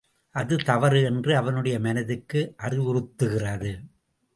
[0.35, 3.73] அது தவறு என்று அவனுடைய மனதுக்கு அறிவுறுத்துகிறது.